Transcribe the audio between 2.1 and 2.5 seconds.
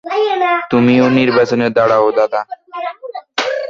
দাদা।